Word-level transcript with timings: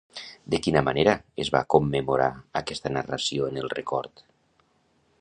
De 0.53 0.59
quina 0.67 0.81
manera 0.87 1.13
es 1.45 1.51
va 1.57 1.61
commemorar 1.75 2.31
aquesta 2.65 2.95
narració 2.97 3.51
en 3.53 3.63
el 3.65 3.73
record? 3.79 4.29